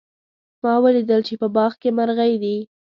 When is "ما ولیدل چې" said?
0.63-1.33